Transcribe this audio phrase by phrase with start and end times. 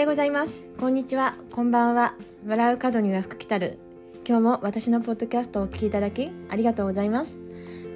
[0.00, 0.66] ようございます。
[0.78, 1.34] こんにちは。
[1.52, 2.14] こんばんは。
[2.46, 3.78] 笑う角には福来たる。
[4.26, 7.38] 今日も私のポッドキャストをお聞きいただきありがとうございます。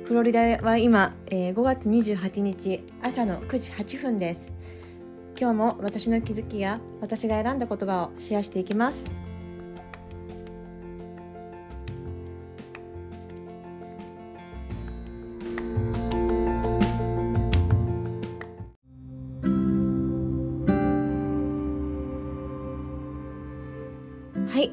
[0.04, 4.52] フロリダは今、えー、5月28日朝の9時8分です。
[5.40, 9.10] 今日も私の気づきや私が選んだ言葉をシェアしていきます。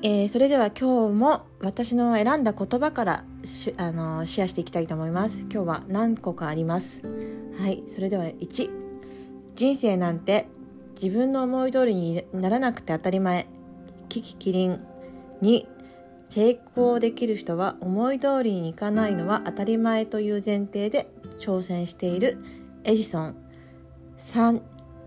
[0.02, 3.24] えー、それでは今日も私の選んだ言葉から
[3.78, 5.42] あのシェアしていきたいと思います。
[5.42, 7.02] 今日は何個かあります。
[7.60, 8.70] はい、それでは1、
[9.56, 10.48] 人生なんて
[11.02, 13.48] 自分の思い通りにならなくて当たり前。
[14.10, 14.80] キキキリン。
[15.42, 15.66] 2、
[16.30, 22.38] 成功できる人は思い通りにいかないのは当たり前という前提で挑戦している
[22.84, 23.36] エジソン。
[24.18, 24.62] 3、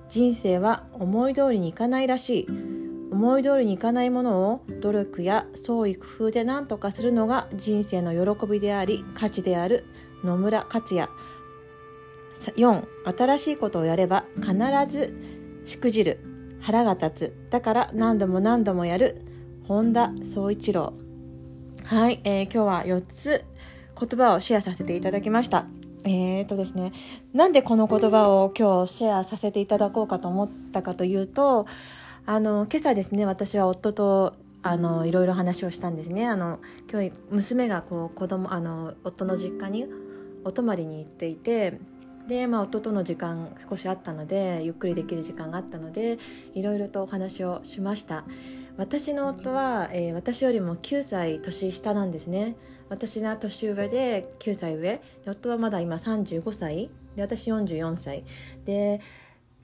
[0.09, 2.73] 人生は思い通りにいかないらしい。
[3.15, 9.87] 思い通りにいかないものを努力や創意工夫で何とかするのが人生の喜びであり価値である。
[10.24, 11.09] 野村克也。
[12.57, 12.85] 4
[13.16, 14.57] 新しいことをやれば必
[14.88, 15.15] ず
[15.65, 16.18] しくじる。
[16.60, 17.51] 腹が立つ。
[17.51, 19.23] だから何度も何度もやる。
[19.68, 20.92] 本田宗一郎。
[21.85, 23.45] はい、えー、今日は4つ
[23.96, 25.66] 言葉をシェアさせていただきました。
[26.02, 26.92] えーとですね、
[27.32, 31.66] なんでこの言葉を今日シェアさせていただこうかと思ったかというと
[32.26, 36.26] あの今朝ですね私は夫とあのいろいろ話をしたんですね。
[36.26, 36.58] あの
[36.90, 39.86] 今日娘がこう子供あの夫の実家に
[40.42, 41.78] お泊まりに行っていて
[42.26, 46.18] で、まあ、夫との時間少しあったのでゆっくりできる時間があったので
[46.54, 48.24] いろいろとお話をしました。
[48.78, 52.56] 私の夫は、えー、私よりも9歳年下なんですね。
[52.88, 55.02] 私が年上で9歳上。
[55.26, 56.90] 夫はまだ今35歳。
[57.16, 58.24] で私44歳。
[58.64, 59.02] で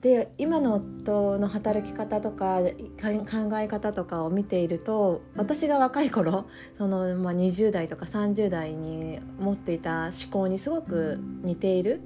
[0.01, 6.47] で今の夫の働き方とか考え方とかを見ていると私が若い頃
[6.79, 12.01] その、まあ、20代とか30代に持っていた思考にすごく似ている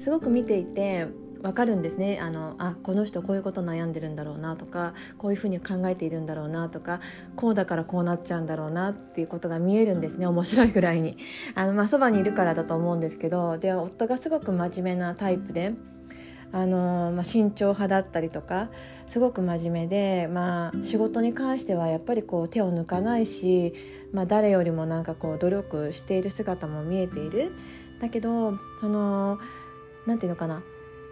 [0.00, 1.06] すごく見ていて
[1.40, 7.00] 分かるんですねあのあこの人こういうこと悩んでるんだろうなとかこういうふうに考えているんだろうなとか
[7.36, 11.16] こうだからこうなっちゃうんだろうなっていうことが見えるんですね面白いぐらいに
[11.54, 15.74] あの、まあ、そばにいるからだと思うんですけどで夫がすごく真面目なタイプで。
[16.52, 18.70] あのまあ、慎重派だったりとか
[19.06, 23.74] すごく真面目で、まあ、仕事に関してはやっぱりこう手を抜かないし、
[24.12, 27.52] まあ、誰よりもなんかこう努力している姿も見えている。
[28.00, 29.38] だけどその
[30.06, 30.62] なんていうのかな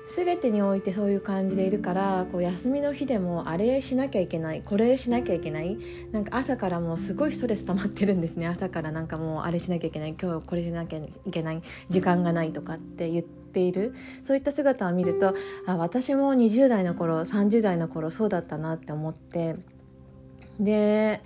[0.07, 5.79] 全てにおいてそういう感じでいるからこう休みの日でもあれしなきゃいけないこれしなきゃいけない
[6.13, 8.47] なんか朝からもうすごいストレス溜まってるんですね。
[8.47, 13.95] 朝からなんかもうあれしなきゃいけない今日これしなきゃいけない時間がないとかって言ってている。
[14.23, 15.35] そういった姿を見ると
[15.67, 19.57] あ私も20代の頃30代の頃そうだったなって思って。
[20.61, 21.23] で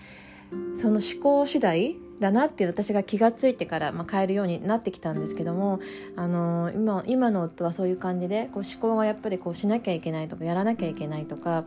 [0.74, 5.78] その思考次第だなって私が気が付いてから、まあ、変えるようになってきたんですけども、
[6.16, 11.64] あの今今の夫はそういう感じでこう思考がやっぱりこうしなきゃいけないとかやらなきゃいけないとか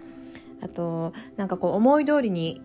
[0.62, 2.62] あとなんかこう思い通りに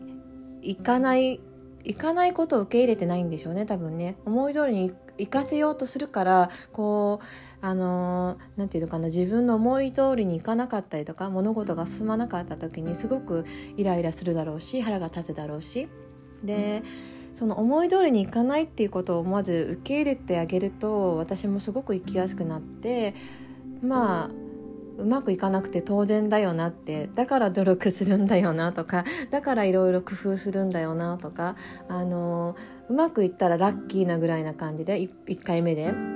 [0.63, 1.41] いかない
[1.85, 4.17] いかないことを受け入れてないんでしょうね多分ね。
[4.25, 13.45] 思い通りに行かせようとするからこうあの何て言うのかな自分の思い通りにいかなかったりとか物事が進まなかった時にすごく
[13.77, 15.89] イライラするだろうし腹が立つだろうし。
[16.45, 16.83] で、
[17.35, 23.15] その思い通りにいかないっていうことをまず受け入れてあげると私もすごく生きやすくなって
[23.83, 24.31] まあ
[24.99, 31.57] うまくいかなくて当然だよなってだから努力するんだよなとかだからいろいろ工夫するんだよなとか
[31.89, 32.55] あの
[32.89, 36.16] うまくいったらラッキーなぐらいな感じで 1, 1回目で。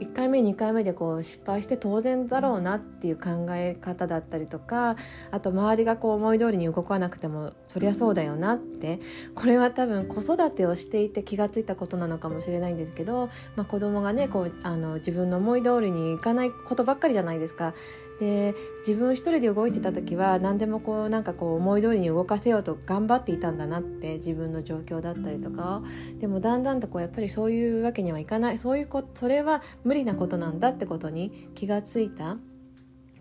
[0.00, 4.96] 1回目2回目でこう失敗して当然だろうなっていう考え方だったりとか
[5.30, 8.98] あと周りがこう思い通りに動かなくてもそりゃそうだよなって
[9.34, 17.74] これは多分子育てをしていて気が付いたことなのかもしれないんですけど、まあ、子供がねこうあの自分の思い通りにいかないことばっかりじゃないですか。
[18.20, 18.54] で
[18.86, 25.82] 自分一人で動いてた時は何でもこうなんかこう思い通りに動かせようと頑張っていたんだなって自分の状況だったりとか
[26.20, 32.36] でもだんだんとこうやっぱりそういうわけにはいかないそういうこそれは無理なことなんだってことに気がついた。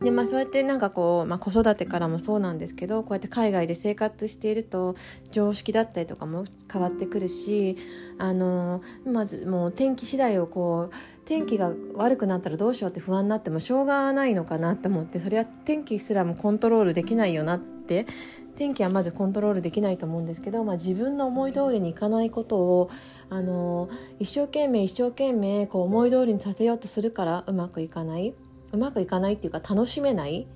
[0.02, 4.96] でまあそうやってなんかこう、まあ、子育てからもそうなんですけどこうやって海外で生活していると
[5.32, 7.78] 常識だったりとかも変わってくるし
[8.18, 18.08] あのまずもう天気次第をこう天気が悪くなったらどうしようって不安になってもしょうがないのかなって思ってそれは天気すらもコントロールできないよなって
[18.56, 22.90] 天気はまずコントロールできないと思うんですけど、まあ、自分の思い通りにいかないことを
[23.30, 28.34] あの一生懸命一生懸命こう思い通りにさせようとするからうまくいかない。
[28.72, 30.48] うまくいかないっていうか楽しめない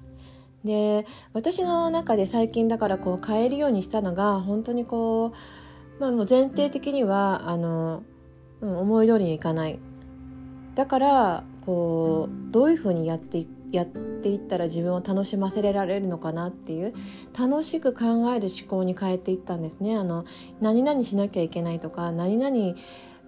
[0.64, 5.34] で私の中で最近だからこう変えるようにしたのが本当にこ
[5.98, 8.04] う,、まあ、もう前提的にはあの、
[8.62, 9.80] うん、思い通りにいかない
[10.76, 16.94] だからこうどういうふうにやってやっていったら自分を楽しませられるのかなっていう
[17.38, 19.96] 楽しく考える思考に変えていったんですね。
[19.96, 20.26] あの
[20.62, 22.76] 何々しなきゃいけないとか何々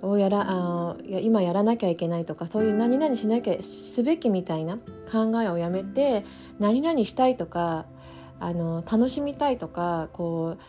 [0.06, 4.78] をやらあや今やらなきゃいけないとかそういう何々しなきゃすべきみたいな
[5.12, 6.24] 考えをやめて
[6.60, 7.86] 何々したいとか
[8.40, 10.62] あの楽しみたいとかこう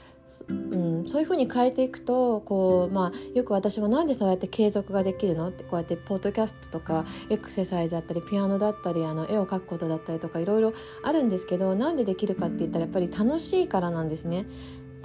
[0.48, 5.48] うん、そういうふうに変えていくとこう、まあ、よく私もなんでそうやって継続ができるの？
[5.48, 10.72] ってこうやってポッドキャストとかエクササイズだったりピアノだったりあの絵を描くことだったりとかいろいろ
[11.02, 14.46] あるんですけどなんでできるかって言ったらやっぱり楽しいからなんですね。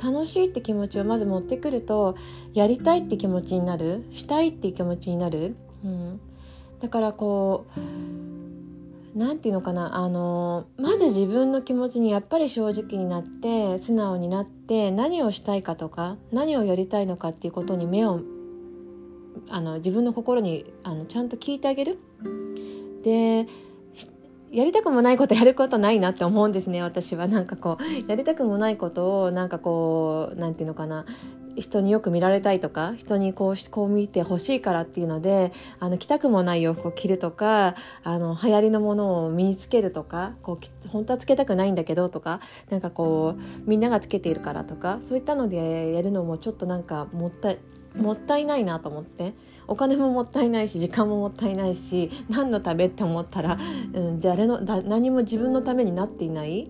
[0.02, 2.16] 楽しいって気持ちをまず持ってくると
[2.54, 6.20] やりたいって気持ちになるしたいって気持ちになる、うん、
[6.82, 7.80] だからこう
[9.18, 18.22] 何て言うのかなあのまず自分の気持ちにやっぱり正直になって素直になって何をしたいかとか何をやりたいのかっていうことに目を
[19.50, 22.00] あの自分の心にあのちゃんと聞いてあげる。
[23.04, 23.48] で
[24.52, 27.28] やりたくもないことやることないなって思うんですね私は。
[27.28, 31.06] なんかこうやりたくもないことをなんかこう何て言うのかな。
[31.56, 42.40] 人によく見られたいとか人にこうこう見てほしいからっていうのであの着たくもない洋服を着るとかあの流行りのものを身につけるとかこう本当はつけたくないんだけどとか
[42.70, 47.60] なんかこうみんながつけているからとかそういったのでやるのもちょっとなんかもったい
[47.96, 49.34] もったいないなと思って
[49.68, 53.58] お金ももったいないし時間ももったいないし何のためって思ったら、
[53.94, 56.70] うん、誰のだ何も自分のためになっていない。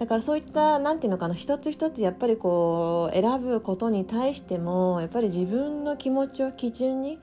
[0.00, 7.18] だからそういった何て言うのかな一つ一つやっぱりこう選ぶことに対してもやっぱり自分の気持ちを基準に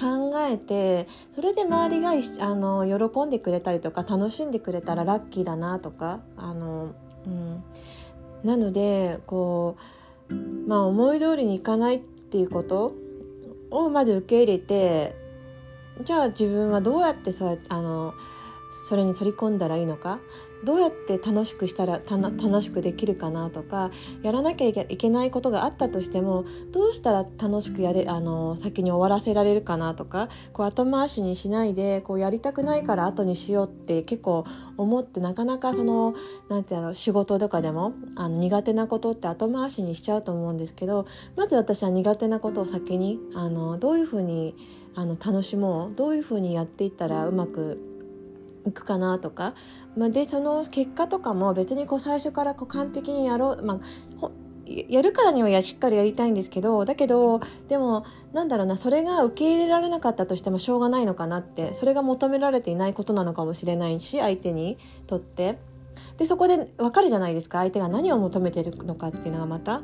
[0.00, 6.94] 考えてそれで周りがあの喜んでくれたりとか楽しんでくれたらラッキーだなとかあの、
[7.26, 7.62] うん、
[8.42, 9.76] なのでこ
[10.30, 10.34] う
[10.66, 12.94] まあ思い通りにいかないっていうこと
[13.70, 15.14] をまず受け入れて
[16.02, 18.14] じゃあ自分はどうやってそうあの
[18.88, 20.20] それに取り込んだらいいのか
[20.64, 23.90] どうやって楽しくしたら楽しくできるかなとか
[24.22, 34.44] やらなきゃいけないことがあったとしてもどうしたら楽しくやれあの先に終わらせられるかなとかこう後回しにしないでこうやりたくないから後にしようって結構
[34.76, 36.14] 思ってなかなかその
[36.48, 41.06] なんていうの仕事とかでもあの苦手なことって後回しにしちゃうと思うんですけど
[41.36, 44.56] まず私は苦手なことを先にあのどういうふうに
[44.94, 47.94] あの楽しもうどういうふうにやっていったらうまく
[48.66, 49.54] いくかなとか、
[49.96, 53.80] まあ、でその結果とかも別にこう最初からこう完璧にやろう、ま
[54.22, 54.30] あ、
[54.66, 65.58] やるからにはしっかりやりたいんですけどだけどでもなんだろうなそれが受け入れられなかったとしてもしょうがないのかなってそれが求められていないことなのかもしれないし相手にとって。
[66.18, 69.80] でそこで分かるじゃないですか相手が何を求めてるのかっていうのがまた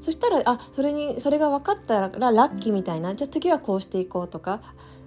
[0.00, 4.60] そしたらあそれにそれが分かったらラッキーみたいなじゃあ次はこうしていこうとか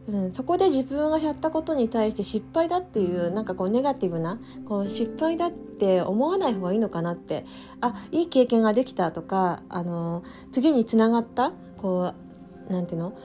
[0.08, 7.46] うん、そこで自分がやったことに対して失敗だっていうなんかこうネガティブなこう失敗だって思わない方がいいのかなって
[7.82, 10.24] あいい経験ができたとかあの
[10.54, 12.14] 次につながったこ
[12.70, 13.18] うなんていうの、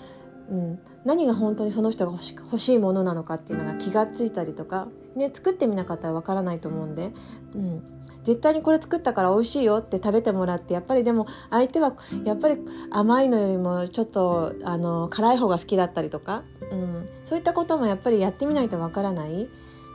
[0.50, 7.12] うん、何が本当にその人が欲し欲しいものなのかっていうのが気がついたりとか、ね、作ってみなかったらわからないと思うんで、
[7.54, 12.58] うん、絶対にこれ作ったから美味しいよって食べてもらってやっぱりでも相手はやっぱり
[12.90, 19.48] 甘いのよりもちょっとあの辛い方が好きだったりとか、うん、そういったこともやっぱりやってみないとわからない。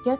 [0.05, 0.19] やっ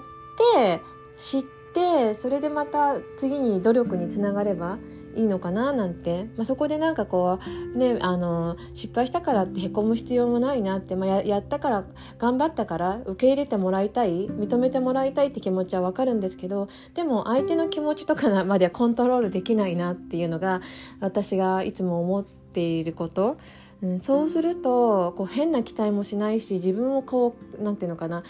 [0.53, 0.81] て
[1.17, 4.77] 知ってそれでまた次に努力につながれば
[5.17, 7.39] いいのかななんて、まあ、そこでなんかこ
[7.75, 11.83] うねあの失敗したからってへこむ必要もないなって、まあ、ややったから
[12.19, 20.61] 頑張ったから受け入れてもらいたい認めてもらいたいって気持ちはわかるんですけどでも相手の気持ちとかまではコントロールできないなっていうのが
[20.99, 23.37] 私がいつも思っていること。
[23.81, 28.23] うん、そうするとこう変な期待もしないし自分をこうなんていうのかな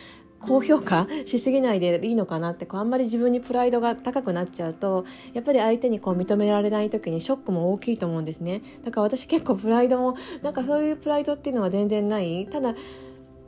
[0.48, 8.62] 高評価しすぎないでいいのかなってこうあんまり自分にプライドが高くなっちゃうとやっぱり相手にこう認められない時にショックも大きいと思うんですね。
[8.84, 12.48] だから私結構プライドもなんかそういうプライドっていうのは全然ない。
[12.48, 12.74] ただ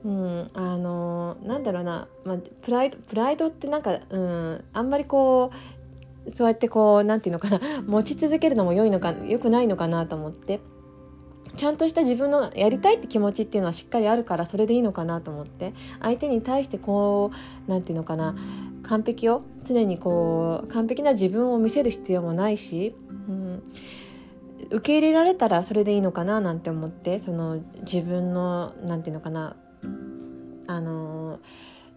[0.01, 5.51] うん、あのなんだろうな、まあ、プライドプライドってなんか、うん、あんまりこ
[6.25, 7.59] うそうやってこうなんていうのかな。
[7.85, 10.59] 持ち続けるのも良いのか良くないのかなと思って。
[11.55, 15.73] ちゃんとした自分のやりたいって気持ちっていうのはしっかりあるからそれでいいのかなと思って。
[16.01, 18.35] 相手に対してこう何て言うのかな。
[18.83, 22.95] 完璧を常にこう完璧な自分を見せる必要もないし、
[23.27, 23.63] うん、
[24.71, 29.55] 受け入れられたらそれでいいのかななんて思ってその自分の何て言うのかな。
[30.67, 31.39] あの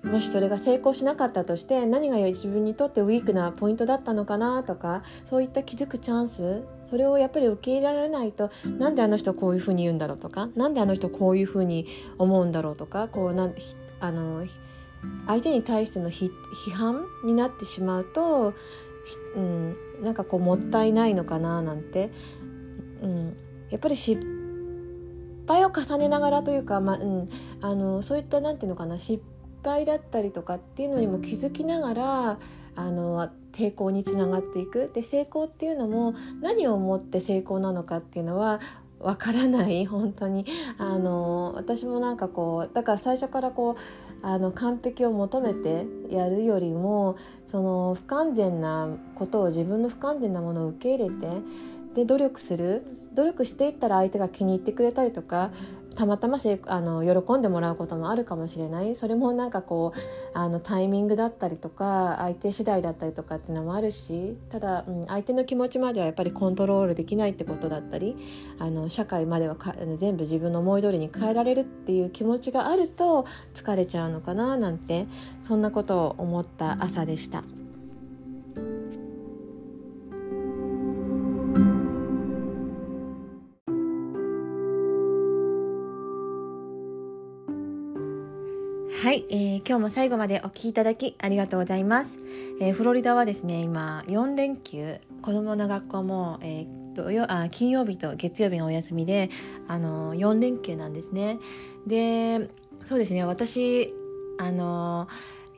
[0.04, 11.86] もしそれが成功しなかったとして何が自分にとってウィークなポイントだったのかなとかそういった気づくチャンスそれをやっぱり受け入れられないとなんであの人こういうふうに言うんだろうとかなんであの人こういうふうに
[12.18, 13.54] 思うんだろうとかこうなん
[14.00, 14.44] あの
[15.26, 16.30] 相手に対しての批
[16.72, 18.54] 判になってしまうと、
[19.36, 22.10] うん、なんかこうもったいないのかななんて、
[23.02, 23.36] うん、
[23.70, 24.20] やっぱり失
[25.46, 27.28] 敗を重ねながらというか、まあうん、
[27.60, 29.22] あのそういったなんていうのかな失
[29.62, 32.38] 敗だったりとかっていうのにも気づきながら
[32.74, 34.90] あの抵抗につながっていく。
[34.94, 38.60] で成功っていうのも何をもって成功なのかっていうのは
[38.98, 39.84] わからない。
[39.86, 40.46] 本当に。
[40.78, 47.16] あの私もなんかこうだから最初からこうあの完璧を求めてやるよりも
[47.48, 51.28] その不完全なことを自分の不完全なものを受け入れて
[51.94, 52.82] で努力する。
[53.14, 55.50] 努力していったら相手が気に入ってくれたりとか
[55.94, 60.00] たまたませあの喜んでもらうこともあるかもしれないそれもなんかこう
[60.38, 68.16] あのタイミングだったりとか相手次第だったりとかっていうのもあるしただ、うん、相手の気持ちまではやっぱりコントロールできないってことだったり
[68.58, 75.06] あの社会まではか全部自分の思い通りに変えられるっていう気持ちがあると疲れちゃうのかななんて
[75.42, 77.42] そんなことを思った朝でした。
[89.00, 92.10] はい、えー、今日も最後までお聴きいただきありがとうございます、
[92.60, 94.98] えー、フロリダはですね今4連休。
[95.22, 99.30] 子供の学校も、えー、土曜あ金曜日と月曜日がお休みで
[99.66, 101.38] あの4連休なんですね。
[101.86, 102.48] で
[102.86, 103.92] そうですね私
[104.38, 105.08] あの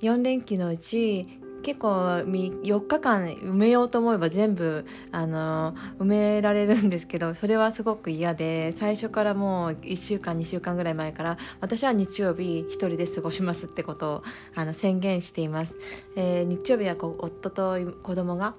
[0.00, 1.26] 4連休のうち
[1.64, 14.22] 結構4日間埋めようと思えば全部あの埋められるんですけどそれはすごく嫌で最初からもう1週間2週間ぐらい前から私は日曜日1人で過ごしますってことを
[14.54, 15.76] あの宣言しています、
[16.16, 18.54] えー、日曜日はこう夫と子供が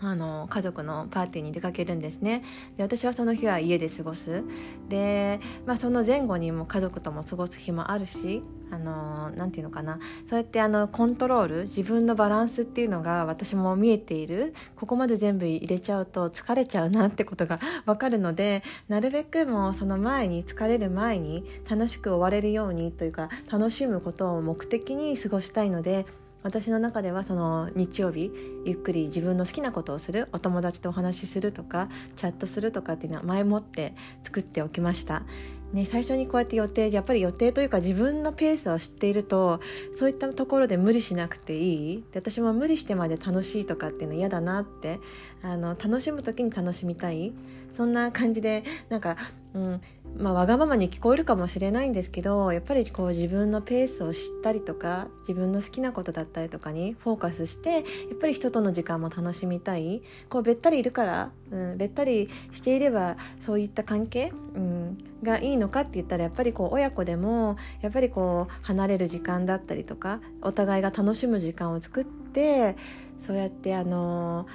[0.00, 2.42] あの家族のパーティーに出かけるんですね。
[2.76, 4.42] で私はその日は家で過ごす。
[4.88, 9.98] で、まあ、その前後にも家族とも過ごす日もあるしあのなんていうのかな。
[10.28, 14.54] そうやってあのコントロール自分のバランスっていうのが私も見えている。
[14.76, 26.06] ここまで全部入れちゃうと疲れちゃうなってことが 分かるのでなるべくもうその前に疲れる前に楽しく終われるようにというか楽しむことを目的に過ごしたいので
[26.46, 28.30] 私の中ではその日曜日
[28.64, 35.24] ゆっくり自分の好きなことをするお友達とお話しするとかチャットするとかっていうのは前もって作っておきました。
[35.72, 39.60] ね、最初にこうやって予定やっぱり予定というか自分のペースを知っていると
[39.98, 42.04] そういったところで無理しなくていい。
[42.12, 45.00] で私も無理してまで楽しいとかっていうの嫌だなって
[45.42, 47.32] あの楽しむ時に楽しみたい。
[47.72, 49.16] そんな感じでなんか、
[49.52, 49.80] うん
[50.18, 57.82] まあ、わがままに聞こえるかもしれないんですけどやっぱりこう自分のペースを知ったりとか自分の好きなことだったりとかにフォーカスしてやっ
[58.20, 60.02] ぱり人との時間も楽しみたい。
[60.28, 72.76] こうべったりいるから、うん、べったりしていればそういった関係、うん、がいいのかって言ったらやっぱりこう親子でもやっぱりこう離れる時間だったりとかお互いが楽しむ時間を作って
[73.20, 74.46] そうやってあの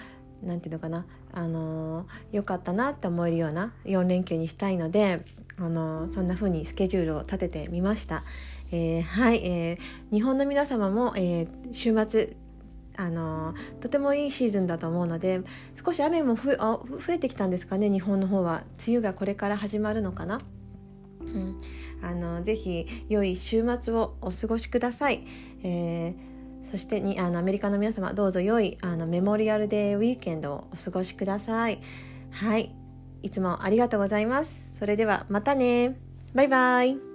[0.44, 5.24] 何て言うのかなあの良かったなって思えるような4連休にしたいので
[5.62, 8.24] あのそんな風にスケジュールを立ててみました。
[8.72, 12.36] えー、はい、えー、日本の皆様も、えー、週末
[12.98, 15.42] あのとてもいいシーズンだと思うので
[15.84, 16.58] 少し雨も増
[17.10, 20.42] えてきたんですかね日本の方は梅雨がこれから始まるのかな。
[21.22, 21.62] うん、
[22.02, 25.24] あのぜひ良い週末をお過ごしください。
[25.64, 26.32] えー
[26.70, 31.82] そしてにあのアメリカの皆様どうぞ良いあのメモリアルデーウィーケンドをお過ごしください。
[32.30, 32.74] はい、
[33.24, 34.71] いつもありがとうございます。
[34.82, 35.96] それではまたね。
[36.34, 37.11] バイバイ。